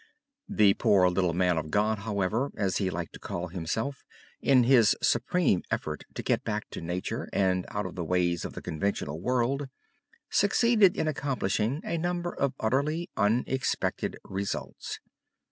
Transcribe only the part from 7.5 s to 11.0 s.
out of the ways of the conventional world, succeeded